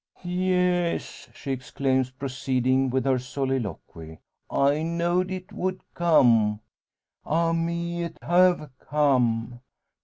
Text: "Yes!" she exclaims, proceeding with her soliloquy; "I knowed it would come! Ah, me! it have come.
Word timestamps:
"Yes!" 0.23 1.29
she 1.31 1.51
exclaims, 1.51 2.09
proceeding 2.09 2.89
with 2.89 3.05
her 3.05 3.19
soliloquy; 3.19 4.17
"I 4.49 4.81
knowed 4.81 5.29
it 5.29 5.53
would 5.53 5.79
come! 5.93 6.59
Ah, 7.23 7.53
me! 7.53 8.05
it 8.05 8.17
have 8.23 8.71
come. 8.79 9.59